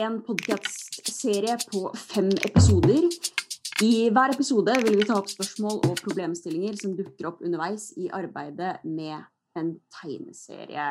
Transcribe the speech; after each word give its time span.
en 0.00 0.20
podcast-serie 0.24 1.56
på 1.68 1.90
fem 1.98 2.30
episoder. 2.46 3.04
I 3.84 4.08
hver 4.12 4.32
episode 4.34 4.72
vil 4.84 4.96
vi 4.96 5.06
ta 5.08 5.18
opp 5.20 5.28
spørsmål 5.28 5.82
og 5.88 6.00
problemstillinger 6.00 6.78
som 6.80 6.94
dukker 6.96 7.28
opp 7.30 7.42
underveis 7.44 7.90
i 8.00 8.08
arbeidet 8.16 8.78
med 8.84 9.20
en 9.60 9.74
tegneserie. 9.92 10.88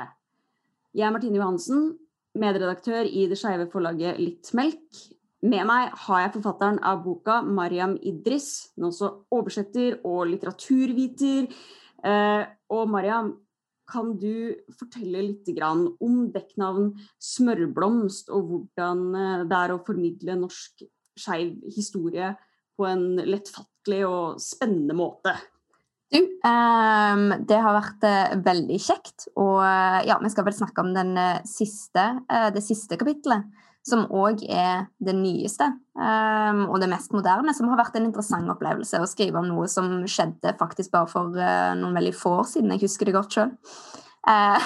Jeg 0.93 1.05
er 1.07 1.13
Martine 1.13 1.39
Johansen, 1.39 1.95
medredaktør 2.37 3.09
i 3.09 3.25
det 3.29 3.37
skeive 3.39 3.69
forlaget 3.73 4.21
Litt 4.21 4.53
melk. 4.57 5.01
Med 5.41 5.65
meg 5.69 5.93
har 6.05 6.23
jeg 6.25 6.35
forfatteren 6.37 6.81
av 6.85 7.01
boka, 7.05 7.39
Mariam 7.41 7.95
Idris, 8.05 8.73
men 8.77 8.91
også 8.91 9.13
oversetter 9.33 10.01
og 10.03 10.27
litteraturviter. 10.33 11.47
Eh, 12.03 12.43
og 12.75 12.89
Mariam, 12.91 13.33
kan 13.89 14.13
du 14.21 14.55
fortelle 14.77 15.23
litt 15.25 15.49
om 15.59 16.29
dekknavn 16.33 16.93
Smørblomst, 17.19 18.29
og 18.33 18.51
hvordan 18.51 19.05
eh, 19.17 19.45
det 19.49 19.59
er 19.59 19.73
å 19.73 19.83
formidle 19.85 20.37
norsk 20.39 20.85
skeiv 21.19 21.57
historie 21.75 22.33
på 22.79 22.87
en 22.87 23.19
lettfattelig 23.19 24.03
og 24.07 24.43
spennende 24.43 24.95
måte? 24.95 25.33
Du, 26.09 26.17
um, 26.41 27.25
det 27.45 27.57
har 27.61 27.75
vært 27.75 28.05
uh, 28.07 28.37
veldig 28.41 28.77
kjekt. 28.81 29.27
Og 29.37 29.59
uh, 29.61 29.99
ja, 30.07 30.17
vi 30.23 30.31
skal 30.33 30.47
vel 30.47 30.55
snakke 30.57 30.81
om 30.81 30.93
den, 30.95 31.11
uh, 31.19 31.41
siste, 31.45 32.05
det 32.55 32.63
siste 32.65 32.97
kapittelet 32.97 33.45
som 33.89 34.05
òg 34.15 34.43
er 34.45 34.87
det 35.03 35.15
nyeste 35.17 35.67
um, 35.97 36.65
og 36.69 36.77
det 36.81 36.91
mest 36.91 37.13
moderne, 37.15 37.53
som 37.57 37.71
har 37.71 37.81
vært 37.81 37.97
en 37.99 38.09
interessant 38.09 38.53
opplevelse 38.53 39.01
å 39.01 39.09
skrive 39.09 39.41
om 39.41 39.49
noe 39.49 39.67
som 39.71 40.03
skjedde 40.09 40.55
faktisk 40.59 40.93
bare 40.95 41.09
for 41.11 41.39
uh, 41.39 41.73
noen 41.79 41.97
veldig 41.97 42.15
få 42.17 42.37
år 42.43 42.51
siden. 42.53 42.75
Jeg 42.75 42.87
husker 42.87 43.09
det 43.09 43.17
godt 43.17 43.39
sjøl. 43.39 43.57
Uh, 44.27 44.59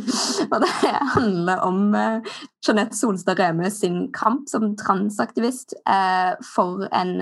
og 0.52 0.60
det 0.62 0.68
handler 1.14 1.62
om 1.64 1.94
uh, 1.96 2.20
Jeanette 2.66 2.96
Solstad 2.96 3.40
Reme 3.40 3.70
sin 3.72 4.12
kamp 4.12 4.48
som 4.50 4.76
transaktivist 4.78 5.72
uh, 5.88 6.36
for 6.44 6.84
en 6.92 7.14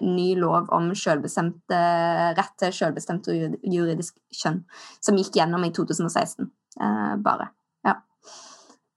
ny 0.00 0.32
lov 0.40 0.70
om 0.74 0.90
rett 0.90 2.56
til 2.58 2.74
selvbestemt 2.74 3.28
juridisk 3.28 4.16
kjønn, 4.34 4.62
som 5.04 5.18
gikk 5.20 5.36
gjennom 5.38 5.64
i 5.64 5.72
2016. 5.76 6.50
bare. 7.22 7.50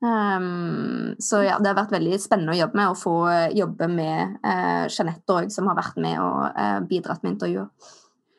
Um, 0.04 1.16
så 1.20 1.39
ja, 1.45 1.55
det 1.64 1.70
har 1.70 1.77
vært 1.77 1.94
veldig 1.95 2.17
spennende 2.20 2.52
å 2.52 2.60
jobbe 2.60 2.76
med, 2.76 2.92
å 2.92 3.00
få 3.00 3.16
jobbe 3.55 3.88
med 3.88 4.33
uh, 4.44 4.86
Jeanette 4.92 5.32
òg, 5.32 5.52
som 5.54 5.70
har 5.72 5.77
vært 5.80 6.00
med 6.04 6.20
og 6.20 6.58
uh, 6.58 6.80
bidratt 6.89 7.23
med 7.23 7.38
intervjuer. 7.38 7.70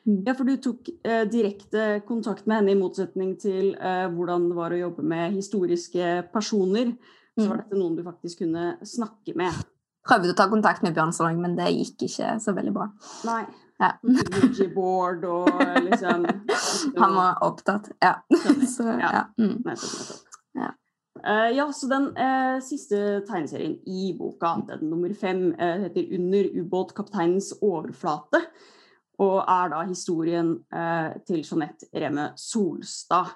Mm. 0.05 0.19
Ja, 0.27 0.35
for 0.37 0.45
du 0.45 0.59
tok 0.61 0.91
uh, 0.93 1.23
direkte 1.25 1.87
kontakt 2.05 2.45
med 2.45 2.61
henne, 2.61 2.75
i 2.75 2.77
motsetning 2.77 3.33
til 3.41 3.73
hvordan 3.73 4.45
det 4.51 4.59
var 4.59 4.75
å 4.75 4.81
jobbe 4.83 5.07
med 5.09 5.33
historiske 5.39 6.27
personer. 6.35 6.93
Så 7.33 7.49
var 7.49 7.57
mm. 7.57 7.63
dette 7.63 7.81
noen 7.81 7.97
du 7.97 8.05
faktisk 8.05 8.45
kunne 8.45 8.75
snakke 8.85 9.33
med. 9.39 9.65
Prøvde 10.05 10.35
å 10.35 10.37
ta 10.37 10.45
kontakt 10.51 10.85
med 10.85 10.93
Bjørnson 10.93 11.41
men 11.41 11.57
det 11.57 11.73
gikk 11.73 12.05
ikke 12.11 12.37
så 12.45 12.53
veldig 12.53 12.75
bra. 12.77 12.91
Nei. 13.25 13.41
Ja. 13.81 13.89
Board 14.77 15.25
og 15.27 15.49
liksom 15.83 16.23
Han 16.95 17.17
var 17.17 17.41
opptatt, 17.43 17.89
ja. 17.99 18.13
så, 18.77 18.93
ja. 19.01 19.09
ja. 19.17 19.23
Mm. 19.41 19.65
Uh, 21.23 21.49
ja, 21.55 21.69
så 21.71 21.87
den 21.87 22.09
uh, 22.17 22.57
siste 22.63 22.97
tegneserien 23.27 23.77
i 23.87 24.09
boka, 24.17 24.57
den 24.67 24.89
nummer 24.91 25.13
fem, 25.15 25.47
uh, 25.55 25.85
heter 25.85 26.11
'Under 26.11 26.49
ubåtkapteinens 26.59 27.53
overflate'. 27.61 28.43
Og 29.17 29.37
er 29.47 29.69
da 29.71 29.81
historien 29.87 30.57
til 31.27 31.39
Jeanette 31.39 31.87
Remme 31.95 32.33
Solstad. 32.35 33.31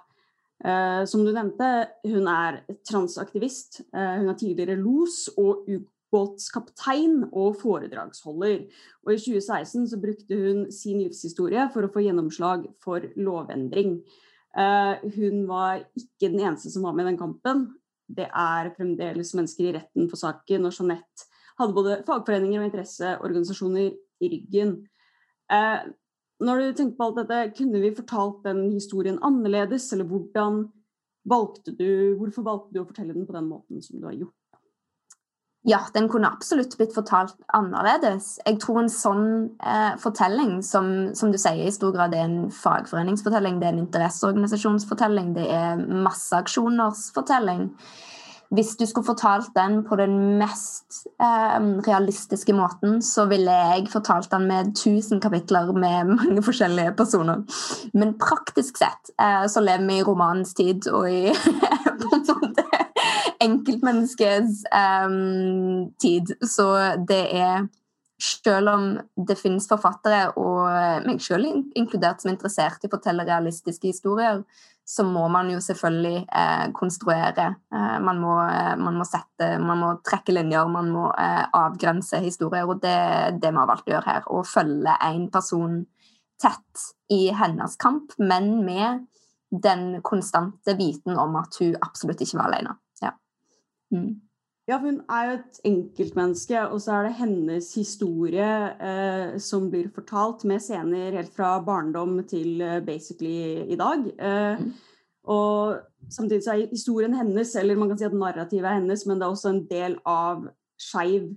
som 1.07 1.23
du 1.23 1.31
nevnte, 1.31 1.87
hun 2.03 2.27
er 2.27 2.59
transaktivist. 2.83 3.81
hun 3.93 4.27
er 4.27 4.35
tidligere 4.35 4.75
los 4.75 5.29
og 5.37 5.63
ubåtskaptein 5.69 7.29
og 7.31 7.55
foredragsholder. 7.61 8.67
Og 9.05 9.13
i 9.13 9.17
2016 9.17 9.87
så 9.87 10.01
brukte 10.01 10.35
hun 10.35 10.71
sin 10.71 10.99
livshistorie 10.99 11.69
for 11.71 11.87
å 11.87 11.93
få 11.93 12.03
gjennomslag 12.03 12.67
for 12.83 12.99
lovendring. 13.15 14.03
Uh, 14.57 14.97
hun 15.15 15.43
var 15.49 15.83
ikke 15.97 16.31
den 16.31 16.41
eneste 16.41 16.71
som 16.73 16.87
var 16.87 16.95
med 16.97 17.05
i 17.05 17.11
den 17.11 17.19
kampen. 17.19 17.67
Det 18.09 18.25
er 18.25 18.71
fremdeles 18.77 19.35
mennesker 19.37 19.69
i 19.69 19.75
retten 19.77 20.09
for 20.09 20.21
saken, 20.21 20.65
og 20.65 20.73
Jeanette 20.73 21.27
hadde 21.59 21.75
både 21.75 21.99
fagforeninger 22.07 22.61
og 22.61 22.69
interesseorganisasjoner 22.69 23.91
i 24.25 24.31
ryggen. 24.33 24.73
Uh, 25.51 25.85
når 26.39 26.61
du 26.61 26.73
tenker 26.73 26.97
på 26.97 27.09
alt 27.09 27.21
dette, 27.21 27.39
kunne 27.57 27.81
vi 27.83 27.95
fortalt 27.95 28.43
den 28.47 28.65
historien 28.71 29.19
annerledes, 29.25 29.91
eller 29.93 30.07
hvordan 30.07 30.63
valgte 31.29 31.75
du, 31.75 32.15
hvorfor 32.17 32.45
valgte 32.47 32.73
du 32.73 32.81
å 32.81 32.87
fortelle 32.87 33.13
den 33.13 33.27
på 33.27 33.35
den 33.35 33.49
måten 33.51 33.83
som 33.83 33.99
du 33.99 34.07
har 34.07 34.15
gjort? 34.15 34.38
Ja, 35.67 35.79
den 35.93 36.07
kunne 36.07 36.29
absolutt 36.31 36.77
blitt 36.79 36.93
fortalt 36.95 37.35
annerledes. 37.53 38.37
Jeg 38.45 38.61
tror 38.63 38.79
en 38.79 38.91
sånn 38.91 39.25
eh, 39.59 39.97
fortelling, 39.99 40.61
som, 40.63 41.09
som, 41.17 41.33
du 41.33 41.39
sier, 41.41 41.65
i 41.67 41.73
stor 41.75 41.91
grad 41.95 42.15
er 42.15 42.29
en 42.29 42.45
fagforeningsfortelling, 42.55 43.59
det 43.59 43.67
er 43.67 43.75
en 43.75 43.83
interesseorganisasjonsfortelling, 43.83 45.33
det 45.35 45.49
er 45.51 45.83
masseaksjoners 46.07 47.09
fortelling. 47.15 47.67
Hvis 48.55 48.71
du 48.79 48.85
skulle 48.89 49.05
fortalt 49.05 49.51
den 49.53 49.83
på 49.85 49.99
den 49.99 50.15
mest 50.39 51.03
eh, 51.21 51.59
realistiske 51.85 52.55
måten, 52.55 52.97
så 53.05 53.27
ville 53.29 53.51
jeg 53.51 53.91
fortalt 53.91 54.31
den 54.31 54.47
med 54.49 54.71
1000 54.71 55.19
kapitler 55.21 55.73
med 55.75 56.09
mange 56.15 56.43
forskjellige 56.47 56.95
personer. 56.97 57.43
Men 57.93 58.15
praktisk 58.15 58.79
sett 58.79 59.11
eh, 59.19 59.43
så 59.51 59.61
lever 59.61 59.85
vi 59.91 59.99
i 59.99 60.07
romanens 60.07 60.55
tid 60.57 60.87
og 60.87 61.11
i 61.11 61.27
på 61.99 62.15
en 62.15 62.27
måte 62.31 62.68
enkeltmenneskets 63.43 64.63
um, 64.73 65.91
tid. 66.01 66.35
Så 66.45 66.71
det 67.07 67.25
er 67.39 67.69
Selv 68.19 68.67
om 68.67 68.97
det 69.15 69.37
finnes 69.39 69.63
forfattere, 69.63 70.33
og 70.35 71.05
meg 71.05 71.21
selv 71.23 71.47
inkludert, 71.79 72.19
som 72.19 72.27
er 72.27 72.33
interessert 72.33 72.83
i 72.83 72.89
å 72.89 72.91
fortelle 72.91 73.23
realistiske 73.23 73.87
historier, 73.93 74.41
så 74.89 75.03
må 75.05 75.27
man 75.29 75.51
jo 75.53 75.59
selvfølgelig 75.61 76.23
eh, 76.25 76.65
konstruere. 76.73 77.45
Eh, 77.75 77.97
man, 78.01 78.17
må, 78.19 78.33
eh, 78.41 78.73
man, 78.75 78.97
må, 78.97 79.05
sette 79.05 79.51
Man 79.61 79.83
må 79.83 79.91
trekke 80.01 80.33
linjer, 80.33 80.65
man 80.67 80.89
må 80.89 81.05
eh, 81.13 81.43
avgrense 81.53 82.17
historier. 82.23 82.65
Og 82.65 82.81
det 82.81 82.95
er 82.95 83.37
det 83.37 83.51
vi 83.53 83.61
har 83.61 83.69
valgt 83.69 83.87
å 83.87 83.93
gjøre 83.93 84.09
her. 84.09 84.25
Å 84.25 84.41
følge 84.49 84.97
én 85.05 85.27
person 85.31 85.83
tett 86.41 86.87
i 87.13 87.27
hennes 87.37 87.77
kamp, 87.77 88.17
men 88.17 88.49
med 88.65 89.05
den 89.49 90.01
konstante 90.01 90.73
viten 90.77 91.21
om 91.21 91.37
at 91.37 91.61
hun 91.61 91.77
absolutt 91.85 92.25
ikke 92.25 92.41
var 92.41 92.49
alene. 92.49 92.73
Mm. 93.93 94.19
Ja, 94.69 94.77
for 94.77 94.85
hun 94.85 94.99
er 95.09 95.23
jo 95.25 95.37
et 95.39 95.59
enkeltmenneske, 95.65 96.59
og 96.69 96.81
så 96.83 96.99
er 96.99 97.07
det 97.07 97.17
hennes 97.17 97.71
historie 97.73 98.49
eh, 98.77 99.39
som 99.41 99.65
blir 99.71 99.89
fortalt, 99.95 100.45
med 100.45 100.61
scener 100.61 101.15
helt 101.17 101.33
fra 101.33 101.55
barndom 101.65 102.19
til 102.29 102.61
eh, 102.61 102.77
basically 102.85 103.65
i 103.65 103.77
dag. 103.79 104.05
Eh, 104.13 104.61
mm. 104.61 104.69
Og 105.33 105.79
samtidig 106.13 106.43
så 106.45 106.53
er 106.53 106.69
historien 106.69 107.17
hennes, 107.17 107.55
eller 107.55 107.81
man 107.81 107.89
kan 107.89 107.97
si 107.97 108.05
at 108.05 108.13
narrativet 108.13 108.69
er 108.69 108.77
hennes, 108.77 109.05
men 109.07 109.17
det 109.17 109.25
er 109.25 109.33
også 109.33 109.49
en 109.55 109.63
del 109.71 109.97
av 110.05 110.45
skeiv 110.79 111.31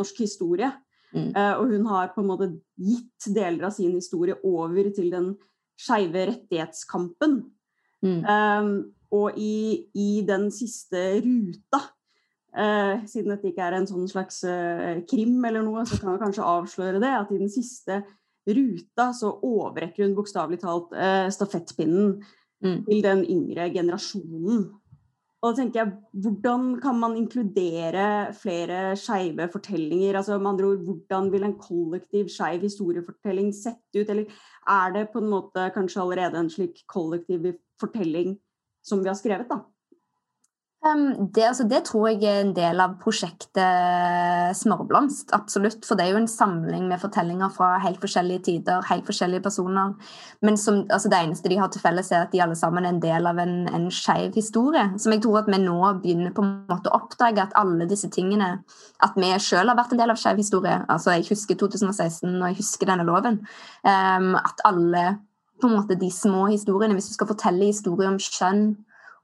norsk 0.00 0.24
historie. 0.24 0.72
Mm. 1.12 1.30
Eh, 1.36 1.52
og 1.58 1.74
hun 1.74 1.86
har 1.90 2.14
på 2.14 2.24
en 2.24 2.30
måte 2.30 2.48
gitt 2.80 3.28
deler 3.34 3.68
av 3.68 3.74
sin 3.76 3.92
historie 3.92 4.38
over 4.46 4.88
til 4.96 5.12
den 5.12 5.34
skeive 5.80 6.30
rettighetskampen. 6.32 7.42
Mm. 8.00 8.24
Um, 8.24 8.72
og 9.10 9.38
i, 9.38 9.86
i 9.98 10.22
den 10.26 10.48
siste 10.54 11.20
ruta, 11.24 11.82
eh, 12.54 13.02
siden 13.10 13.34
dette 13.34 13.50
ikke 13.50 13.66
er 13.66 13.78
en 13.80 13.88
sånn 13.90 14.08
slags 14.10 14.42
eh, 14.46 15.02
krim 15.10 15.38
eller 15.46 15.64
noe, 15.66 15.84
så 15.88 15.98
kan 16.00 16.14
vi 16.14 16.22
kanskje 16.24 16.46
avsløre 16.46 17.02
det, 17.02 17.12
at 17.22 17.32
i 17.34 17.40
den 17.40 17.50
siste 17.52 18.02
ruta 18.50 19.10
så 19.16 19.32
overrekker 19.46 20.06
hun 20.06 20.16
bokstavelig 20.18 20.60
talt 20.62 20.94
eh, 20.94 21.26
stafettpinnen 21.34 22.20
mm. 22.62 22.78
til 22.86 23.02
den 23.04 23.24
yngre 23.26 23.70
generasjonen. 23.74 24.68
Og 25.40 25.54
da 25.54 25.56
tenker 25.56 25.80
jeg, 25.80 25.92
Hvordan 26.20 26.64
kan 26.82 26.98
man 27.00 27.14
inkludere 27.16 28.34
flere 28.36 28.92
skeive 29.00 29.46
fortellinger? 29.48 30.18
altså 30.18 30.36
med 30.38 30.50
andre 30.50 30.66
ord, 30.66 30.84
Hvordan 30.84 31.30
vil 31.32 31.46
en 31.46 31.56
kollektiv 31.56 32.28
skeiv 32.28 32.66
historiefortelling 32.66 33.48
sette 33.56 34.02
ut? 34.02 34.10
Eller 34.10 34.28
er 34.68 34.92
det 34.92 35.06
på 35.12 35.22
en 35.22 35.30
måte 35.32 35.70
kanskje 35.72 36.02
allerede 36.02 36.36
en 36.36 36.52
slik 36.52 36.84
kollektiv 36.92 37.54
fortelling 37.80 38.36
som 38.86 39.02
vi 39.02 39.10
har 39.10 39.18
skrevet, 39.18 39.48
da. 39.50 39.62
Um, 40.80 41.28
det, 41.34 41.42
altså, 41.44 41.64
det, 41.68 41.82
tror 41.84 42.06
jeg 42.08 42.22
er 42.24 42.38
en 42.40 42.54
del 42.56 42.80
av 42.80 42.94
prosjektet 43.02 44.56
Smørblomst. 44.56 45.34
Absolutt. 45.36 45.84
For 45.84 45.98
det 45.98 46.06
er 46.06 46.14
jo 46.14 46.22
en 46.22 46.30
samling 46.30 46.86
med 46.88 47.02
fortellinger 47.02 47.52
fra 47.52 47.74
helt 47.84 48.00
forskjellige 48.00 48.46
tider, 48.46 48.86
helt 48.88 49.04
forskjellige 49.04 49.44
personer. 49.44 49.92
Men 50.40 50.56
som, 50.56 50.86
altså, 50.88 51.12
det 51.12 51.20
eneste 51.20 51.52
de 51.52 51.60
har 51.60 51.68
til 51.68 51.84
felles, 51.84 52.08
er 52.12 52.24
at 52.24 52.32
de 52.32 52.40
alle 52.40 52.56
sammen 52.56 52.88
er 52.88 52.94
en 52.94 53.02
del 53.04 53.28
av 53.28 53.42
en, 53.44 53.54
en 53.68 53.86
skeiv 53.92 54.32
historie. 54.40 54.86
Som 54.96 55.12
jeg 55.12 55.20
tror 55.26 55.42
at 55.42 55.52
vi 55.52 55.60
nå 55.60 55.78
begynner 56.00 56.32
på 56.32 56.46
en 56.46 56.54
måte 56.72 56.88
å 56.88 57.02
oppdage 57.02 57.44
at 57.44 57.56
alle 57.60 57.88
disse 57.90 58.08
tingene 58.08 58.54
At 59.04 59.20
vi 59.20 59.28
sjøl 59.36 59.68
har 59.68 59.76
vært 59.76 59.92
en 59.92 60.00
del 60.00 60.14
av 60.14 60.20
skeiv 60.20 60.40
historie. 60.40 60.80
Altså, 60.88 61.12
jeg 61.12 61.28
husker 61.28 61.60
2016, 61.60 62.40
og 62.40 62.48
jeg 62.48 62.62
husker 62.62 62.88
denne 62.88 63.04
loven. 63.04 63.42
Um, 63.84 64.32
at 64.40 64.64
alle 64.64 65.10
på 65.60 65.68
en 65.68 65.76
måte 65.78 65.98
de 65.98 66.10
små 66.12 66.46
historiene. 66.50 66.96
Hvis 66.96 67.10
du 67.12 67.16
skal 67.16 67.30
fortelle 67.30 67.70
historier 67.70 68.10
om 68.10 68.18
kjønn 68.20 68.64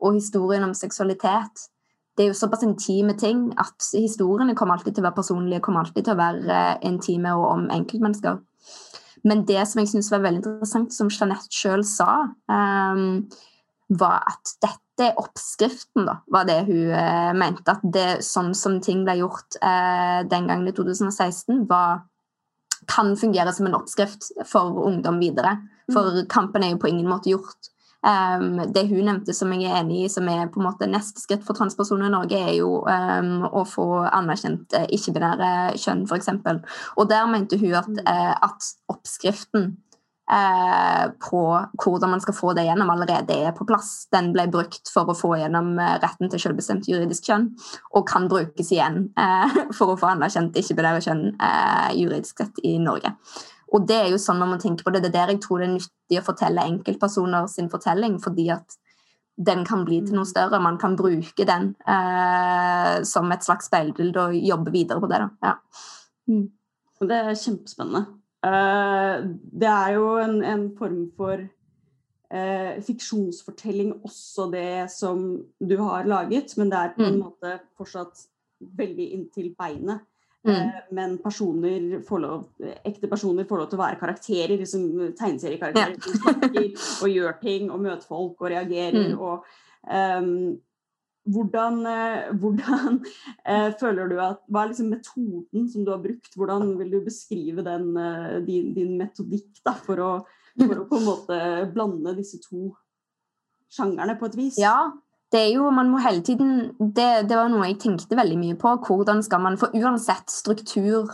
og 0.04 0.18
historien 0.18 0.66
om 0.66 0.74
seksualitet, 0.76 1.68
det 2.16 2.24
er 2.24 2.30
jo 2.30 2.38
såpass 2.38 2.64
intime 2.64 3.12
ting 3.20 3.50
at 3.60 3.90
historiene 3.92 4.56
kommer 4.56 4.78
alltid 4.78 4.96
til 4.96 5.04
å 5.04 5.08
være 5.10 5.18
personlige, 5.18 5.60
kommer 5.64 5.84
alltid 5.84 6.06
til 6.06 6.14
å 6.14 6.20
være 6.20 6.60
intime 6.88 7.34
og 7.36 7.44
om 7.50 7.66
enkeltmennesker. 7.74 8.38
Men 9.26 9.44
det 9.48 9.60
som 9.68 9.82
jeg 9.82 9.90
syns 9.90 10.08
var 10.12 10.24
veldig 10.24 10.40
interessant, 10.40 10.94
som 10.94 11.10
Jeanette 11.12 11.52
sjøl 11.52 11.84
sa, 11.86 12.28
um, 12.48 13.26
var 14.00 14.24
at 14.32 14.52
dette 14.64 15.10
er 15.10 15.20
oppskriften, 15.20 16.06
da, 16.08 16.18
var 16.32 16.46
det 16.48 16.62
hun 16.70 16.92
uh, 16.94 17.32
mente. 17.36 17.74
At 17.74 17.84
det 17.84 18.08
sånn 18.24 18.54
som 18.56 18.78
ting 18.84 19.04
ble 19.06 19.18
gjort 19.20 19.58
uh, 19.60 20.22
den 20.30 20.48
gangen 20.48 20.70
i 20.70 20.74
2016, 20.76 21.66
var, 21.68 22.06
kan 22.88 23.12
fungere 23.18 23.52
som 23.52 23.68
en 23.68 23.76
oppskrift 23.80 24.30
for 24.46 24.86
ungdom 24.86 25.20
videre. 25.20 25.56
For 25.92 26.20
mm. 26.20 26.26
kampen 26.32 26.64
er 26.64 26.74
jo 26.74 26.82
på 26.82 26.90
ingen 26.90 27.08
måte 27.10 27.30
gjort. 27.32 27.70
Um, 28.06 28.60
det 28.72 28.84
hun 28.86 29.08
nevnte 29.08 29.34
som 29.34 29.50
jeg 29.50 29.66
er 29.66 29.80
enig 29.80 30.04
i, 30.04 30.10
som 30.12 30.28
er 30.30 30.46
på 30.52 30.60
en 30.60 30.68
måte 30.68 30.86
neste 30.86 31.18
skritt 31.18 31.42
for 31.46 31.58
transpersoner 31.58 32.06
i 32.06 32.12
Norge, 32.14 32.38
er 32.38 32.52
jo 32.60 32.84
um, 32.84 33.48
å 33.48 33.64
få 33.66 33.86
anerkjent 34.04 34.76
uh, 34.76 34.84
ikke-binære 34.94 35.48
kjønn, 35.82 36.04
f.eks. 36.06 36.30
Og 36.94 37.10
der 37.10 37.26
mente 37.32 37.58
hun 37.58 37.74
at, 37.80 37.90
uh, 38.06 38.36
at 38.46 38.68
oppskriften 38.92 39.72
uh, 40.30 41.08
på 41.24 41.42
hvordan 41.82 42.14
man 42.14 42.22
skal 42.22 42.38
få 42.38 42.54
det 42.54 42.68
gjennom, 42.68 42.94
allerede 42.94 43.40
er 43.48 43.56
på 43.56 43.66
plass. 43.66 44.06
Den 44.14 44.30
ble 44.36 44.46
brukt 44.54 44.92
for 44.92 45.10
å 45.10 45.18
få 45.18 45.32
gjennom 45.40 45.74
retten 46.04 46.30
til 46.30 46.44
selvbestemt 46.46 46.86
juridisk 46.92 47.26
kjønn, 47.32 47.50
og 47.90 48.06
kan 48.06 48.30
brukes 48.30 48.70
igjen 48.76 49.08
for 49.76 49.96
å 49.96 49.98
få 49.98 50.12
anerkjent 50.14 50.62
ikke-binære 50.62 51.02
kjønn 51.08 51.26
juridisk 51.98 52.44
sett 52.44 52.62
i 52.62 52.76
Norge. 52.78 53.16
Og 53.74 53.86
det 53.88 53.96
er 53.98 54.10
jo 54.12 54.18
sånn 54.22 54.38
når 54.40 54.50
man 54.54 54.62
tenker 54.62 54.86
på 54.86 54.92
det, 54.94 55.02
det 55.04 55.10
er 55.10 55.16
der 55.18 55.34
jeg 55.34 55.42
tror 55.44 55.62
det 55.62 55.68
er 55.68 55.74
nyttig 55.74 56.20
å 56.20 56.26
fortelle 56.26 56.66
enkeltpersoner 56.70 57.48
sin 57.50 57.70
fortelling, 57.72 58.20
fordi 58.22 58.50
at 58.54 58.76
den 59.36 59.64
kan 59.68 59.82
bli 59.84 60.00
til 60.04 60.16
noe 60.16 60.28
større. 60.28 60.60
Man 60.62 60.78
kan 60.80 60.94
bruke 60.96 61.44
den 61.48 61.72
eh, 61.84 62.92
som 63.04 63.32
et 63.34 63.44
slags 63.44 63.68
speilbilde 63.68 64.28
og 64.28 64.38
jobbe 64.38 64.72
videre 64.72 65.02
på 65.02 65.10
det. 65.10 65.20
Da. 65.24 65.50
Ja. 65.50 65.56
Mm. 66.30 66.46
Det 67.02 67.18
er 67.18 67.34
kjempespennende. 67.36 68.06
Uh, 68.46 69.26
det 69.34 69.69
er 69.69 69.96
jo 69.96 70.16
en, 70.22 70.38
en 70.46 70.66
form 70.78 71.06
for 71.16 71.40
uh, 71.42 72.72
fiksjonsfortelling 72.86 73.96
også, 74.06 74.46
det 74.52 74.86
som 74.92 75.24
du 75.58 75.76
har 75.82 76.06
laget, 76.06 76.54
men 76.56 76.70
det 76.70 76.78
er 76.78 76.94
på 76.94 77.02
en 77.04 77.16
mm. 77.19 77.24
måte 77.24 77.56
fortsatt 77.76 78.28
veldig 78.78 79.08
inntil 79.19 79.50
beinet. 79.58 80.06
Mm. 80.46 80.52
Eh, 80.54 80.82
men 80.94 81.16
personer 81.19 81.96
lov, 82.22 82.44
ekte 82.87 83.10
personer 83.10 83.48
får 83.48 83.62
lov 83.62 83.70
til 83.70 83.78
å 83.78 83.82
være 83.82 83.98
karakterer, 83.98 84.54
liksom 84.60 84.87
tegneseriekarakterer 85.19 85.96
som 86.04 86.20
snakker 86.20 86.69
og 87.02 87.10
gjør 87.10 87.40
ting 87.43 87.72
og 87.72 87.82
møter 87.82 88.06
folk 88.06 88.44
og 88.44 88.52
reagerer. 88.54 89.10
Mm. 89.10 89.19
og 89.19 89.44
um, 89.90 90.54
hvordan, 91.26 91.81
uh, 91.90 92.38
hvordan 92.38 93.00
uh, 93.02 93.70
føler 93.81 94.10
du 94.10 94.20
at 94.22 94.44
Hva 94.46 94.62
er 94.62 94.70
liksom 94.70 94.93
metoden 94.94 95.66
som 95.72 95.87
du 95.87 95.90
har 95.90 96.02
brukt? 96.02 96.31
Hvordan 96.38 96.76
vil 96.78 96.93
du 96.94 97.00
beskrive 97.02 97.64
den, 97.66 97.88
uh, 97.98 98.38
din, 98.46 98.70
din, 98.76 98.94
metodikk 99.00 99.58
da, 99.66 99.75
for 99.75 100.02
å, 100.02 100.10
for 100.60 100.84
å 100.84 100.87
på 100.87 101.00
en 101.00 101.08
måte 101.08 101.40
blande 101.75 102.14
disse 102.20 102.38
to 102.44 102.70
sjangerne 103.66 104.14
på 104.20 104.31
et 104.31 104.38
vis? 104.38 104.60
Ja, 104.62 104.93
det 105.36 105.42
er 105.42 105.52
jo, 105.52 105.68
man 105.70 105.90
må 105.92 106.00
hele 106.00 106.22
tiden, 106.24 106.72
det, 106.80 107.28
det, 107.28 107.36
var 107.36 107.50
noe 107.52 107.68
jeg 107.68 107.78
tenkte 107.82 108.16
veldig 108.16 108.38
mye 108.40 108.56
på. 108.60 108.72
Hvordan 108.86 109.22
skal 109.26 109.42
man 109.44 109.58
For 109.60 109.74
uansett 109.76 110.32
struktur 110.32 111.12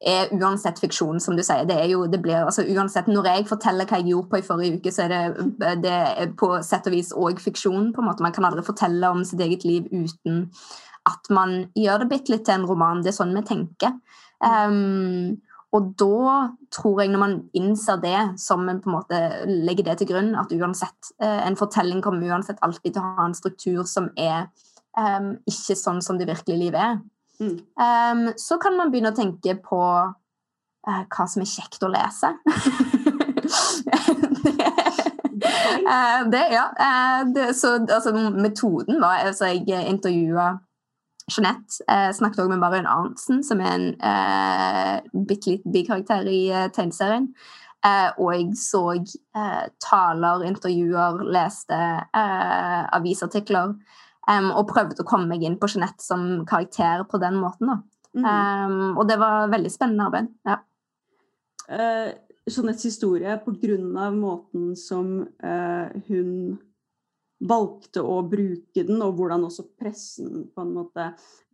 er 0.00 0.30
uansett 0.32 0.78
fiksjon, 0.80 1.18
som 1.20 1.36
du 1.36 1.42
sier. 1.44 1.66
Det 1.68 1.76
er 1.76 1.90
jo, 1.92 2.04
det 2.08 2.22
blir, 2.22 2.44
altså 2.44 2.62
uansett, 2.62 3.10
Når 3.10 3.26
jeg 3.28 3.48
forteller 3.50 3.88
hva 3.88 3.98
jeg 3.98 4.12
gjorde 4.12 4.30
på 4.30 4.38
i 4.38 4.46
forrige 4.46 4.78
uke, 4.78 4.92
så 4.94 5.04
er 5.04 5.12
det, 5.12 5.50
det 5.82 5.96
er 5.96 6.32
på 6.38 6.54
sett 6.64 6.86
og 6.88 6.94
vis 6.94 7.12
òg 7.12 7.42
fiksjon. 7.42 7.90
på 7.92 8.00
en 8.00 8.08
måte. 8.08 8.22
Man 8.24 8.36
kan 8.36 8.46
aldri 8.48 8.64
fortelle 8.64 9.10
om 9.10 9.24
sitt 9.24 9.42
eget 9.44 9.66
liv 9.68 9.90
uten 9.92 10.46
at 11.10 11.30
man 11.32 11.66
gjør 11.74 12.04
det 12.04 12.10
bitte 12.10 12.32
litt 12.32 12.46
til 12.46 12.60
en 12.60 12.68
roman. 12.70 13.02
Det 13.02 13.12
er 13.12 13.18
sånn 13.18 13.34
vi 13.34 13.44
tenker. 13.50 13.98
Um, 14.40 15.40
og 15.70 15.92
da 15.98 16.48
tror 16.74 17.00
jeg, 17.02 17.12
når 17.12 17.20
man 17.22 17.36
innser 17.54 18.00
det, 18.02 18.18
som 18.42 18.66
en 18.68 18.80
på 18.82 18.90
en 18.90 18.96
måte 18.96 19.18
legger 19.46 19.86
det 19.86 20.00
til 20.00 20.08
grunn, 20.10 20.32
at 20.38 20.50
uansett 20.50 21.12
eh, 21.22 21.46
en 21.46 21.58
fortelling 21.58 22.02
kommer 22.02 22.26
uansett 22.26 22.58
alltid 22.66 22.96
til 22.96 23.02
å 23.02 23.12
ha 23.18 23.26
en 23.28 23.36
struktur 23.38 23.84
som 23.86 24.08
er 24.18 24.48
um, 24.98 25.36
ikke 25.46 25.76
sånn 25.78 26.02
som 26.02 26.18
det 26.18 26.26
virkelige 26.30 26.58
livet 26.64 26.82
er, 26.82 26.98
mm. 27.38 27.54
um, 27.78 28.24
så 28.34 28.58
kan 28.62 28.74
man 28.78 28.90
begynne 28.90 29.12
å 29.14 29.18
tenke 29.18 29.54
på 29.62 29.82
uh, 30.10 31.02
hva 31.06 31.28
som 31.30 31.44
er 31.44 31.52
kjekt 31.52 31.86
å 31.86 31.92
lese. 31.92 32.32
uh, 35.86 36.22
det, 36.34 36.44
ja. 36.50 36.66
Uh, 36.74 37.30
det, 37.36 37.46
så 37.60 37.76
altså, 37.78 38.10
metoden 38.34 38.98
var 38.98 39.22
altså, 39.30 39.52
Jeg 39.54 39.86
intervjua 39.86 40.56
Jeanette 41.30 41.84
eh, 41.86 42.10
snakket 42.16 42.42
også 42.42 42.52
med 42.52 42.60
Marion 42.62 42.88
Arntzen, 42.90 43.40
som 43.46 43.62
er 43.62 43.72
en 43.72 43.88
eh, 43.96 45.10
bitte 45.14 45.54
liten 45.54 45.74
bikarakter 45.74 46.28
i 46.28 46.42
eh, 46.50 46.68
tegneserien. 46.74 47.30
Eh, 47.80 48.10
og 48.20 48.34
jeg 48.34 48.56
så 48.60 48.82
eh, 48.92 49.68
taler, 49.80 50.44
intervjuer, 50.50 51.22
leste 51.32 51.76
eh, 51.76 52.82
avisartikler. 52.98 53.76
Og 54.30 54.68
prøvde 54.68 55.02
å 55.02 55.06
komme 55.08 55.26
meg 55.26 55.42
inn 55.42 55.56
på 55.58 55.66
Jeanette 55.72 56.04
som 56.04 56.44
karakter 56.46 57.00
på 57.10 57.18
den 57.18 57.40
måten. 57.40 57.72
Mm. 58.14 58.26
Um, 58.26 58.98
og 59.00 59.08
det 59.08 59.16
var 59.18 59.48
veldig 59.50 59.72
spennende 59.72 60.06
arbeid. 60.06 60.28
Ja. 60.46 60.60
Uh, 61.66 62.12
Jeanettes 62.46 62.86
historie, 62.86 63.34
på 63.42 63.56
grunn 63.58 63.96
av 63.98 64.14
måten 64.14 64.76
som 64.78 65.08
hun 66.06 66.30
valgte 67.40 68.02
å 68.04 68.18
bruke 68.28 68.82
den, 68.84 69.00
og 69.00 69.16
hvordan 69.16 69.46
også 69.46 69.64
pressen 69.80 70.44
på 70.52 70.64
en 70.64 70.74
måte 70.76 71.06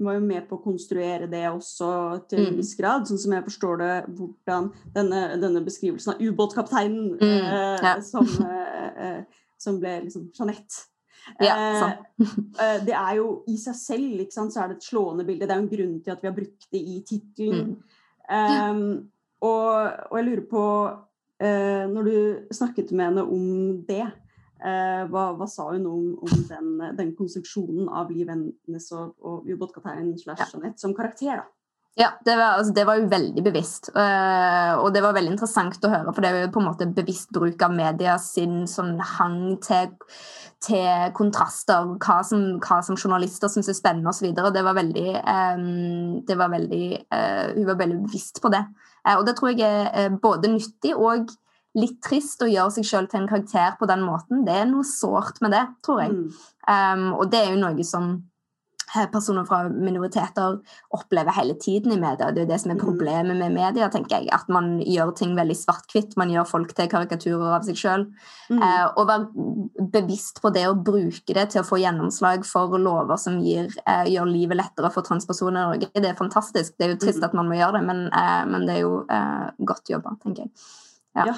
var 0.03 0.17
jo 0.17 0.25
med 0.25 0.49
på 0.49 0.59
å 0.59 0.65
konstruere 0.65 1.29
det 1.31 1.45
også 1.49 1.91
til 2.31 2.43
en 2.43 2.51
mm. 2.57 2.59
viss 2.59 2.75
grad. 2.79 3.07
Sånn 3.07 3.21
som 3.23 3.37
jeg 3.37 3.47
forstår 3.47 3.81
det, 3.83 3.93
hvordan 4.19 4.73
denne, 4.97 5.23
denne 5.43 5.63
beskrivelsen 5.67 6.17
av 6.17 6.25
ubåtkapteinen 6.27 7.15
mm, 7.21 7.31
ja. 7.31 7.95
eh, 7.95 8.03
som, 8.05 8.27
eh, 8.43 9.23
som, 9.63 9.79
ble 9.83 9.95
liksom 10.09 10.29
Jeanette. 10.35 10.89
Ja, 11.43 11.55
eh, 11.55 11.97
eh, 12.65 12.77
det 12.87 12.99
er 12.99 13.17
jo 13.21 13.31
i 13.51 13.57
seg 13.63 13.79
selv 13.79 14.27
ikke 14.27 14.41
sant, 14.41 14.55
så 14.55 14.65
er 14.65 14.75
det 14.75 14.81
et 14.81 14.91
slående 14.91 15.27
bilde. 15.29 15.47
Det 15.47 15.55
er 15.55 15.63
jo 15.63 15.69
en 15.69 15.75
grunn 15.77 15.97
til 16.03 16.17
at 16.17 16.23
vi 16.23 16.33
har 16.33 16.39
brukt 16.43 16.71
det 16.75 16.83
i 16.83 17.01
tittelen. 17.07 17.77
Mm. 17.77 17.83
Um, 18.27 18.87
og, 19.47 19.71
og, 20.11 20.15
jeg 20.19 20.27
lurer 20.33 20.47
på, 20.51 20.69
uh, 21.47 21.83
når 21.93 22.09
du 22.11 22.55
snakket 22.59 22.91
med 22.91 23.13
henne 23.13 23.29
om 23.31 23.85
det 23.87 24.03
Eh, 24.03 24.26
hva, 24.57 25.25
hva, 25.37 25.47
sa 25.51 25.67
hun 25.69 25.85
om, 25.87 26.05
om 26.25 26.45
den, 26.49 26.71
den, 26.97 27.11
konstruksjonen 27.19 27.91
av 27.93 28.09
Liv 28.11 28.31
Ennes 28.33 28.87
og, 28.97 29.13
og 29.21 29.51
ubåtkapteinen 29.51 30.17
slash 30.19 30.55
Jeanette 30.55 30.81
som 30.81 30.95
karakter? 30.97 31.43
da? 31.43 31.45
Ja, 31.99 32.11
det 32.25 32.37
var, 32.37 32.59
altså, 32.59 32.73
det 32.77 32.85
var, 32.85 32.99
jo 33.01 33.09
veldig 33.09 33.43
bevisst. 33.45 33.89
Uh, 33.97 34.77
og 34.83 34.91
det 34.93 35.01
var 35.01 35.15
veldig 35.17 35.31
interessant 35.33 35.85
å 35.87 35.89
høre, 35.95 36.13
for 36.13 36.21
det 36.21 36.29
er 36.29 36.43
jo 36.43 36.51
på 36.53 36.61
en 36.61 36.67
måte 36.69 36.89
bevisst 36.93 37.31
bruk 37.33 37.63
av 37.65 37.73
media 37.73 38.19
sin 38.21 38.67
sånn 38.69 38.99
hang 39.01 39.55
til, 39.65 39.95
til 40.61 41.15
kontraster, 41.17 41.95
hva 42.05 42.19
som, 42.21 42.45
hva 42.61 42.83
som 42.85 43.01
journalister 43.01 43.49
syns 43.49 43.73
er 43.73 43.79
spennende 43.79 44.13
osv. 44.13 44.29
Det 44.29 44.67
var 44.69 44.77
veldig, 44.77 45.07
um, 45.25 46.21
det 46.29 46.37
var 46.37 46.53
veldig 46.53 46.85
uh, 47.09 47.47
Hun 47.57 47.65
var 47.71 47.81
veldig 47.81 47.99
bevisst 48.05 48.45
på 48.45 48.53
det. 48.53 48.61
Uh, 49.01 49.15
og 49.17 49.25
det 49.25 49.39
tror 49.41 49.57
jeg 49.57 49.89
er 49.89 50.21
både 50.21 50.53
nyttig 50.53 50.93
og 50.93 51.33
litt 51.77 51.99
trist 52.05 52.45
å 52.45 52.51
gjøre 52.51 52.79
seg 52.79 52.89
sjøl 52.89 53.11
til 53.11 53.23
en 53.23 53.29
karakter 53.31 53.77
på 53.81 53.89
den 53.91 54.07
måten. 54.07 54.47
Det 54.47 54.63
er 54.63 54.71
noe 54.71 54.87
sårt 54.87 55.43
med 55.45 55.55
det, 55.57 55.67
tror 55.87 56.07
jeg. 56.07 56.17
Mm. 56.17 56.41
Um, 56.71 57.13
og 57.19 57.29
det 57.33 57.43
er 57.43 57.53
jo 57.53 57.61
noe 57.61 57.85
som 57.87 58.07
eh, 58.97 59.05
personer 59.13 59.45
fra 59.49 59.59
minoriteter 59.69 60.57
opplever 60.97 61.37
hele 61.37 61.59
tiden 61.61 61.93
i 61.93 61.99
media. 62.01 62.31
Det 62.33 62.41
er 62.41 62.47
jo 62.47 62.51
det 62.55 62.59
som 62.63 62.73
er 62.73 62.79
mm. 62.79 62.85
problemet 62.87 63.37
med 63.37 63.53
media, 63.59 63.91
tenker 63.93 64.17
jeg. 64.17 64.31
At 64.33 64.49
man 64.53 64.79
gjør 64.81 65.13
ting 65.19 65.35
veldig 65.37 65.57
svart-hvitt. 65.59 66.17
Man 66.17 66.33
gjør 66.33 66.49
folk 66.49 66.73
til 66.79 66.89
karikaturer 66.95 67.59
av 67.59 67.69
seg 67.69 67.83
sjøl. 67.83 68.07
Mm. 68.49 68.65
Uh, 68.65 68.87
og 68.97 69.13
være 69.13 69.85
bevisst 69.93 70.41
på 70.41 70.55
det 70.57 70.65
å 70.71 70.79
bruke 70.81 71.37
det 71.37 71.49
til 71.53 71.61
å 71.61 71.69
få 71.69 71.83
gjennomslag 71.83 72.49
for 72.49 72.81
lover 72.81 73.21
som 73.21 73.37
gir, 73.45 73.69
uh, 73.85 74.09
gjør 74.09 74.33
livet 74.33 74.63
lettere 74.63 74.95
for 74.97 75.05
transpersoner 75.05 75.61
i 75.61 75.69
Norge. 75.75 75.93
Det 75.93 76.09
er 76.09 76.19
fantastisk. 76.19 76.73
Det 76.81 76.89
er 76.89 76.97
jo 76.97 77.05
trist 77.05 77.21
mm. 77.21 77.29
at 77.29 77.37
man 77.37 77.53
må 77.53 77.61
gjøre 77.61 77.79
det, 77.79 77.87
men, 77.93 78.05
uh, 78.17 78.43
men 78.49 78.65
det 78.65 78.81
er 78.81 78.85
jo 78.87 78.99
godt 79.69 79.93
jobba, 79.93 80.17
tenker 80.25 80.47
jeg. 80.47 80.57
Ja, 81.17 81.33
ja 81.33 81.37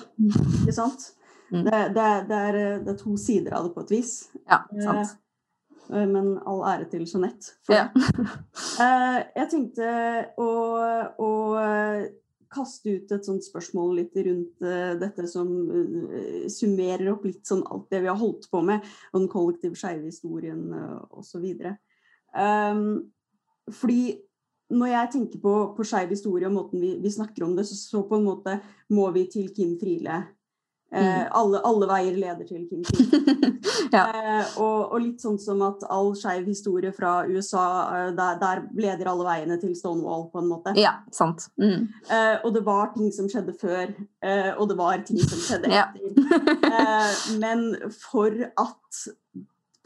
ikke 0.61 0.75
sant? 0.77 1.13
Mm. 1.49 1.65
Det, 1.65 1.79
det, 1.97 2.05
det, 2.29 2.37
er, 2.51 2.59
det, 2.85 2.93
er, 2.93 3.01
to 3.01 3.15
sider 3.17 3.57
av 3.57 3.69
det 3.69 3.73
på 3.77 3.87
et 3.87 3.95
vis. 3.95 4.13
Ja, 4.45 4.63
sant. 4.85 5.17
Eh, 5.89 6.07
men 6.09 6.35
all 6.49 6.63
ære 6.69 6.89
til 6.93 7.07
Jeanette. 7.09 7.57
Ja. 7.73 7.89
eh, 8.85 9.19
jeg 9.39 9.51
tenkte 9.55 9.91
å, 10.41 10.49
å, 11.25 11.31
kaste 12.49 12.95
ut 12.97 13.11
et 13.13 13.27
sånt 13.29 13.45
spørsmål 13.45 13.91
litt 13.99 14.15
rundt 14.25 14.63
uh, 14.65 14.95
dette 14.97 15.27
som 15.29 15.51
summerer 16.49 17.11
opp 17.13 17.27
litt 17.29 17.43
sånn 17.45 17.61
alt 17.69 17.91
det 17.93 18.01
vi 18.01 18.09
har 18.09 18.17
holdt 18.17 18.47
på 18.49 18.63
med, 18.65 18.87
og 19.13 19.19
den 19.21 19.29
kollektive 19.29 19.77
skeive 19.77 20.09
historien 20.09 20.63
uh, 20.73 21.03
osv. 21.21 21.45
Um, 22.33 23.13
fordi 23.69 24.17
når 24.71 24.91
jeg 24.93 25.11
tenker 25.13 25.41
på, 25.41 25.53
på 25.77 25.87
skeiv 25.87 26.11
historie 26.13 26.49
og 26.49 26.53
måten 26.53 26.83
vi, 26.83 26.97
vi, 27.01 27.13
snakker 27.13 27.47
om 27.47 27.55
det, 27.57 27.65
så, 27.69 27.77
så, 27.79 28.03
på 28.09 28.19
en 28.19 28.27
måte 28.27 28.59
må 28.93 29.07
vi 29.15 29.25
til 29.33 29.49
Kim 29.57 29.79
Friele 29.81 30.25
Eh, 30.93 31.05
Mm. 31.05 31.29
alle, 31.31 31.59
alle 31.69 31.87
veier 31.87 32.15
leder 32.17 32.47
til 32.49 32.63
Kim 32.69 32.85
Friele. 32.85 33.59
Ja. 33.93 34.03
eh, 34.09 34.47
og, 34.61 34.93
og 34.93 35.01
litt 35.01 35.21
sånn 35.21 35.39
som 35.41 35.61
at 35.65 35.85
all 35.93 36.15
skeiv 36.17 36.47
historie 36.49 36.93
fra 36.97 37.27
USA, 37.29 37.65
eh, 37.97 38.09
der, 38.17 38.39
der 38.41 38.63
leder 38.77 39.11
alle 39.11 39.27
veiene 39.27 39.59
til 39.61 39.75
Stonewall, 39.77 40.27
på 40.33 40.41
en 40.41 40.49
måte. 40.49 40.73
ja, 40.81 40.95
sant. 41.13 41.51
Mm. 41.61 41.89
Eh, 42.09 42.37
og 42.45 42.55
det 42.57 42.65
var 42.65 42.93
ting 42.97 43.13
som 43.13 43.29
skjedde 43.29 43.55
før, 43.61 43.93
eh, 44.25 44.51
og 44.57 44.69
det 44.69 44.79
var 44.81 45.05
ting 45.09 45.21
som 45.21 45.41
skjedde 45.45 45.73
etter. 45.73 46.49
Eh, 46.69 47.15
men 47.41 47.69
for 47.93 48.33
at 48.57 49.03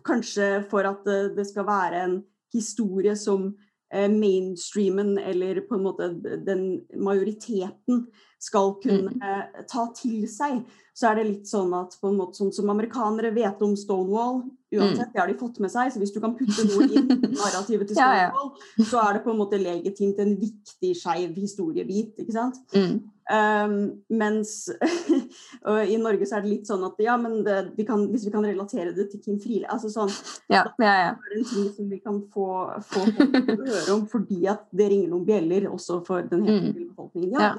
Kanskje 0.03 0.65
for 0.67 0.83
at 0.83 1.05
det, 1.07 1.37
det 1.37 1.45
skal 1.47 1.63
være 1.69 2.01
en 2.03 2.15
historie 2.51 3.13
som 3.15 3.53
mainstreamen, 3.93 5.17
eller 5.19 5.61
på 5.69 5.77
en 5.77 5.87
måte 5.87 6.09
den 6.47 6.63
majoriteten, 6.97 8.07
skal 8.43 8.73
kunne 8.83 9.13
eh, 9.23 9.63
ta 9.71 9.85
til 9.95 10.25
seg, 10.31 10.65
så 10.99 11.09
er 11.09 11.21
det 11.21 11.29
litt 11.29 11.49
sånn 11.49 11.71
at 11.79 11.95
på 12.01 12.11
en 12.11 12.19
måte 12.19 12.41
sånn 12.41 12.51
som 12.53 12.73
amerikanere 12.73 13.31
vet 13.35 13.63
om 13.65 13.77
Stonewall, 13.79 14.43
uansett, 14.73 15.13
det 15.13 15.21
har 15.21 15.31
de 15.31 15.37
fått 15.39 15.61
med 15.63 15.71
seg, 15.73 15.93
så 15.93 16.03
hvis 16.03 16.13
du 16.15 16.19
kan 16.21 16.35
putte 16.37 16.67
noe 16.67 16.89
inn 16.89 17.07
i 17.07 17.31
narrativet 17.39 17.93
til 17.93 18.01
Ja, 18.01 18.11
ja. 18.19 18.29
Stonewall, 18.33 18.89
så 18.91 19.05
er 19.05 19.17
det 19.17 19.25
på 19.25 19.33
en 19.33 19.41
måte 19.45 19.63
legitimt 19.63 20.21
en 20.25 20.35
viktig 20.41 20.93
skeiv 20.99 21.39
historiebit, 21.39 22.19
ikke 22.25 22.35
sant? 22.35 22.59
Mm. 22.75 22.99
Um, 23.33 23.75
mens 24.13 24.69
og 25.69 25.79
i 25.89 25.97
Norge 25.97 26.27
så 26.29 26.37
er 26.37 26.43
det 26.45 26.51
litt 26.51 26.67
sånn 26.69 26.83
at 26.85 26.99
ja, 27.01 27.15
men 27.17 27.39
det, 27.47 27.55
vi 27.79 27.87
kan, 27.89 28.03
hvis 28.13 28.27
vi 28.29 28.33
kan 28.35 28.45
relatere 28.45 28.93
det 28.93 29.07
til 29.13 29.23
Kim 29.25 29.39
Friele 29.41 29.71
altså 29.73 29.89
sånn, 29.95 30.11
Ja, 30.53 30.67
ja, 30.83 30.93
ja. 31.07 31.13
er 31.17 31.37
en 31.39 31.47
ting 31.49 31.71
som 31.73 31.89
vi 31.89 32.01
kan 32.05 32.19
få, 32.35 32.49
få 32.91 33.07
folk 33.07 33.33
til 33.33 33.55
å 33.55 33.69
høre 33.71 33.95
om 33.95 34.03
fordi 34.15 34.43
at 34.53 34.67
det 34.77 34.91
ringer 34.93 35.09
noen 35.15 35.25
bjeller 35.31 35.71
også 35.71 36.03
for 36.05 36.27
den 36.29 36.45
hele 36.45 36.73
Mm. 36.75 36.91
befolkningen. 36.91 37.39
Ja, 37.41 37.55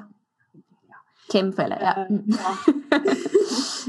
Ja. 0.92 1.00
Kim 1.32 1.50
Friele. 1.56 1.78
Ja. 1.80 1.94
eh, 2.04 2.10
Mm. 2.12 2.22
ja. 2.38 2.54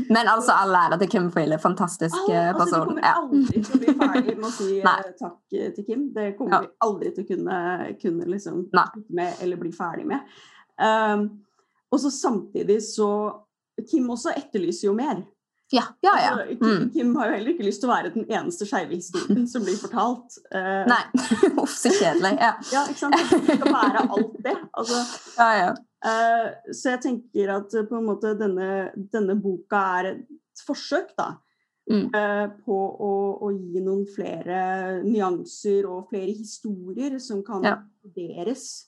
Men 0.10 0.28
altså, 0.28 0.52
all 0.56 0.74
ære 0.76 0.98
til 1.02 1.10
Kim 1.12 1.30
Friele. 1.32 1.58
Fantastisk 1.62 2.16
Ah, 2.30 2.54
person. 2.58 2.98
altså, 2.98 3.06
vi 3.06 3.12
kommer 3.12 3.14
aldri 3.22 3.62
til 3.64 3.76
å 3.76 3.80
bli 3.84 3.94
ferdig 4.00 4.36
med 4.38 4.46
å 4.50 4.52
si 4.56 4.80
eh, 4.80 5.14
takk 5.20 5.38
eh, 5.60 5.72
til 5.76 5.86
Kim. 5.88 6.06
Det 6.16 6.32
kommer 6.38 6.66
vi 6.66 6.70
aldri 6.88 7.12
til 7.16 7.24
å 7.26 7.28
kunne, 7.30 7.60
kunne 8.02 8.26
liksom 8.34 8.66
med 9.20 9.34
eller 9.42 9.58
bli 9.62 9.72
ferdig 9.76 10.06
med. 10.10 10.20
Um, 10.80 11.28
og 11.92 12.00
så 12.02 12.10
samtidig 12.14 12.80
så 12.84 13.10
Kim 13.90 14.10
også 14.10 14.32
etterlyser 14.38 14.88
jo 14.90 14.94
mer. 14.96 15.24
Ja, 15.74 15.82
ja. 16.06 16.12
ja. 16.22 16.32
Altså, 16.38 16.56
Kim, 16.60 16.68
Mm. 16.70 16.90
Kim 16.94 17.16
har 17.18 17.28
jo 17.28 17.34
heller 17.36 17.52
ikke 17.56 17.66
lyst 17.66 17.82
til 17.82 17.90
å 17.90 17.94
være 17.96 18.12
den 18.14 18.26
eneste 18.30 18.68
skeive 18.70 18.96
historien 18.96 19.48
som 19.50 19.64
blir 19.66 19.76
fortalt. 19.82 20.38
Uh, 20.54 20.86
Nei. 20.88 21.02
Uff, 21.64 21.74
så 21.74 21.90
kjedelig. 21.92 22.36
Ja, 22.40 22.52
Ja, 22.72 22.84
ikke 22.86 23.02
sant? 23.02 23.18
Det 23.18 23.58
skal 23.58 23.74
være 23.74 24.04
alt 24.16 24.38
det. 24.46 24.54
Altså, 24.78 25.02
ja. 25.42 25.50
ja. 25.64 25.72
Uh, 26.06 26.72
så 26.72 26.94
jeg 26.94 27.02
tenker 27.08 27.50
at 27.56 27.74
eh, 27.74 27.88
på 27.90 27.98
en 27.98 28.06
måte 28.06 28.36
denne, 28.38 28.70
denne 29.12 29.36
boka 29.42 29.82
er 30.00 30.12
et 30.14 30.64
forsøk, 30.68 31.16
da. 31.18 31.32
Mm. 31.90 32.08
Uh, 32.14 32.46
på 32.66 32.78
å, 32.78 33.12
å 33.46 33.50
gi 33.54 33.82
noen 33.86 34.06
flere 34.10 35.02
nyanser 35.06 35.86
og 35.90 36.08
flere 36.14 36.32
historier 36.34 37.18
som 37.22 37.42
kan 37.46 37.66
Ja. 37.66 37.76
vurderes. 38.06 38.86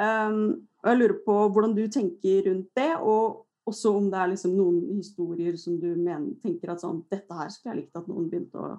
Um, 0.00 0.42
og 0.80 0.90
jeg 0.90 1.00
lurer 1.00 1.16
på 1.26 1.36
hvordan 1.52 1.76
du 1.76 1.84
tenker 1.92 2.46
rundt 2.48 2.70
det, 2.78 2.90
og 2.96 3.46
også 3.68 3.92
om 3.98 4.08
det 4.10 4.18
er 4.18 4.32
liksom 4.32 4.56
noen 4.56 4.80
historier 4.96 5.56
som 5.60 5.76
du 5.80 5.90
mener, 5.92 6.32
tenker 6.42 6.72
at 6.72 6.82
sånn, 6.82 7.02
dette 7.12 7.36
her 7.36 7.52
skulle 7.52 7.74
jeg 7.74 7.82
likt 7.82 8.00
at 8.00 8.08
noen 8.08 8.30
begynte 8.30 8.58
å 8.58 8.72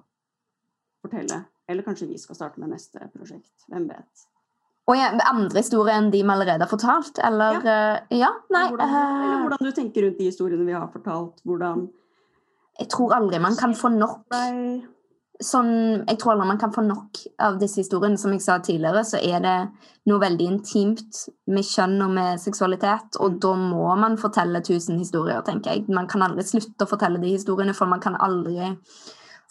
fortelle. 1.06 1.44
Eller 1.70 1.86
kanskje 1.86 2.10
vi 2.10 2.20
skal 2.20 2.38
starte 2.38 2.62
med 2.62 2.74
neste 2.74 3.06
prosjekt. 3.14 3.54
Hvem 3.70 3.88
vet. 3.92 4.28
Og 4.90 4.98
ja, 4.98 5.12
andre 5.30 5.62
historier 5.62 5.94
enn 5.96 6.10
de 6.12 6.24
vi 6.24 6.34
allerede 6.34 6.66
har 6.66 6.72
fortalt? 6.72 7.22
Eller 7.24 7.62
Ja, 7.64 7.82
ja 8.10 8.32
nei. 8.52 8.66
hvordan, 8.74 8.90
eller 8.90 9.36
eh, 9.36 9.44
hvordan 9.46 9.68
du 9.70 9.76
tenker 9.78 10.08
rundt 10.08 10.18
de 10.20 10.28
historiene 10.28 10.66
vi 10.68 10.76
har 10.76 10.90
fortalt. 10.92 11.38
Hvordan 11.46 11.86
jeg 12.82 12.90
tror 12.90 13.14
aldri 13.14 13.40
man 13.40 13.56
kan 13.60 13.76
få 13.78 13.92
nok 13.94 14.26
sånn, 15.46 16.04
Jeg 16.08 16.20
tror 16.20 16.34
aldri 16.34 16.48
man 16.48 16.60
kan 16.62 16.74
få 16.74 16.84
nok 16.86 17.22
av 17.40 17.60
disse 17.62 17.82
historiene. 17.82 18.18
Som 18.18 18.34
jeg 18.34 18.42
sa 18.42 18.60
tidligere, 18.60 19.04
så 19.06 19.18
er 19.22 19.40
det 19.44 19.56
noe 20.10 20.20
veldig 20.22 20.48
intimt 20.48 21.24
med 21.48 21.68
kjønn 21.68 22.02
og 22.06 22.14
med 22.18 22.42
seksualitet. 22.42 23.18
Og 23.20 23.40
da 23.42 23.56
må 23.56 23.96
man 24.00 24.18
fortelle 24.18 24.64
tusen 24.66 25.00
historier, 25.00 25.42
tenker 25.42 25.72
jeg. 25.74 25.90
Man 25.90 26.08
kan 26.08 26.22
aldri 26.22 26.46
slutte 26.48 26.86
å 26.86 26.92
fortelle 26.92 27.22
de 27.22 27.34
historiene, 27.36 27.74
for 27.74 27.90
man 27.90 28.04
kan 28.04 28.16
aldri 28.20 28.72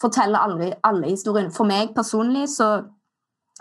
fortelle 0.01 0.39
aldri 0.39 0.71
alle 0.83 1.13
historiene. 1.13 1.53
For 1.53 1.69
meg 1.69 1.93
personlig 1.95 2.47
så 2.55 2.73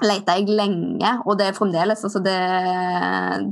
lette 0.01 0.37
jeg 0.39 0.49
lenge, 0.57 1.11
og 1.29 1.37
det 1.39 1.51
er 1.51 1.57
fremdeles 1.57 2.05
altså 2.07 2.23
det, 2.25 2.37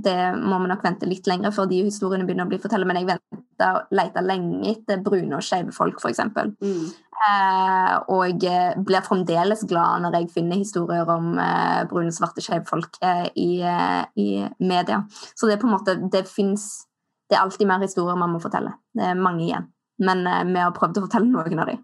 det 0.05 0.17
må 0.39 0.61
vi 0.63 0.71
nok 0.71 0.85
vente 0.87 1.09
litt 1.09 1.27
lenger 1.29 1.53
før 1.53 1.69
de 1.69 1.83
historiene 1.85 2.25
begynner 2.29 2.49
å 2.49 2.53
bli 2.53 2.61
fortalt. 2.63 2.89
Men 2.89 3.01
jeg 3.03 3.11
venta 3.11 4.23
lenge 4.25 4.73
etter 4.73 5.03
brune 5.05 5.37
og 5.37 5.45
skeive 5.45 5.75
folk, 5.77 6.01
f.eks. 6.01 6.23
mm, 6.25 6.87
Eh, 7.19 7.95
og 8.15 8.45
blir 8.87 9.03
fremdeles 9.03 9.65
glad 9.67 10.05
når 10.05 10.15
jeg 10.21 10.29
finner 10.37 10.61
historier 10.61 11.09
om 11.11 11.33
eh, 11.43 11.81
brune, 11.91 12.13
svarte, 12.15 12.45
skeive 12.45 12.63
folk 12.69 12.95
eh, 13.03 13.27
i, 13.35 13.49
eh, 13.67 14.05
i 14.23 14.29
media. 14.63 15.01
Så 15.35 15.49
det 15.49 15.57
er 15.57 15.63
på 15.65 15.67
en 15.67 15.75
måte 15.75 15.97
Det 16.13 16.23
fins 16.31 16.85
Det 17.29 17.37
er 17.37 17.43
alltid 17.43 17.67
mer 17.69 17.83
historier 17.83 18.17
man 18.17 18.31
må 18.33 18.39
fortelle. 18.41 18.71
Det 18.95 19.05
er 19.05 19.19
mange 19.19 19.45
igjen. 19.49 19.67
Men 19.99 20.23
eh, 20.31 20.45
vi 20.47 20.63
har 20.63 20.73
prøvd 20.77 21.01
å 21.01 21.07
fortelle 21.09 21.29
noen 21.33 21.59
av 21.65 21.73
dem. 21.73 21.83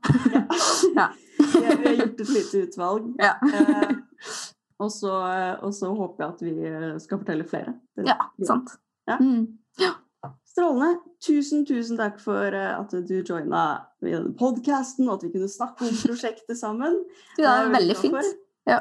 ja. 0.94 1.08
har, 1.66 1.76
vi 1.82 1.88
har 1.88 1.98
gjort 1.98 2.22
et 2.22 2.30
lite 2.36 2.62
utvalg. 2.68 3.10
Ja. 3.18 3.34
Eh, 3.42 3.90
og, 4.78 4.90
så, 4.94 5.12
og 5.66 5.74
så 5.74 5.90
håper 5.98 6.24
jeg 6.24 6.30
at 6.30 6.46
vi 6.46 6.54
eh, 6.70 6.88
skal 7.02 7.20
fortelle 7.20 7.46
flere. 7.50 7.74
Det- 7.98 8.06
ja, 8.08 8.16
sant. 8.46 8.76
Ja. 9.10 9.18
Mm. 9.20 9.58
Strålende. 10.54 11.00
Tusen, 11.25 11.64
tusen 11.66 11.99
takk 11.99 12.20
for 12.23 12.54
eh, 12.54 12.73
at 12.78 12.92
du 12.94 13.14
joina 13.26 13.64
i 14.06 14.14
podkasten, 14.38 15.08
og 15.08 15.16
at 15.16 15.26
vi 15.26 15.32
kunne 15.32 15.50
snakke 15.50 15.88
om 15.88 15.96
prosjektet 16.04 16.58
sammen. 16.61 17.00
Du, 17.37 17.42
Det 17.42 17.50
er 17.50 17.73
veldig 17.75 17.96
fint. 17.99 18.37
Ja. 18.70 18.78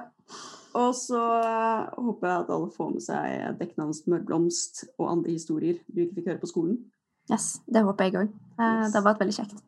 Og 0.77 0.93
så 0.97 1.17
eh, 1.17 1.89
håper 1.97 2.29
jeg 2.29 2.43
at 2.43 2.53
alle 2.53 2.69
får 2.77 2.93
med 2.93 3.05
seg 3.05 3.57
dekknavnet 3.57 3.97
Smørblomst 4.03 4.85
og 4.99 5.09
andre 5.15 5.33
historier 5.33 5.81
du 5.89 6.05
ikke 6.05 6.21
fikk 6.21 6.31
høre 6.33 6.43
på 6.45 6.53
skolen. 6.53 6.79
Yes, 7.31 7.55
det 7.65 7.81
håper 7.87 8.09
jeg 8.09 8.19
òg. 8.21 8.33
Yes. 8.59 8.93
Det 8.93 8.99
har 8.99 9.07
vært 9.09 9.25
veldig 9.25 9.37
kjekt. 9.41 9.61